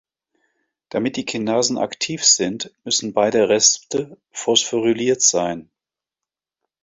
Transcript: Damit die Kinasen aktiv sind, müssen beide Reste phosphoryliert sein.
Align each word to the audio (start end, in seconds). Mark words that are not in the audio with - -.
Damit 0.89 1.15
die 1.15 1.25
Kinasen 1.25 1.77
aktiv 1.77 2.23
sind, 2.25 2.73
müssen 2.83 3.13
beide 3.13 3.49
Reste 3.49 4.17
phosphoryliert 4.31 5.21
sein. 5.21 5.69